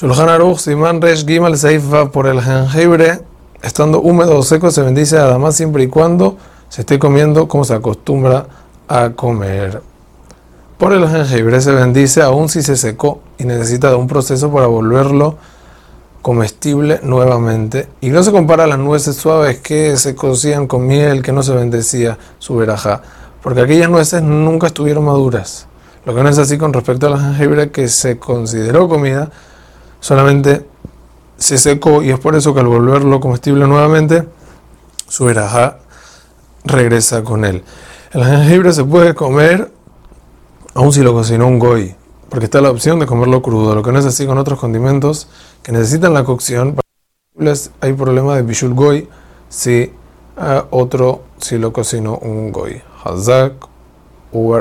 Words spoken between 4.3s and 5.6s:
o seco, se bendice además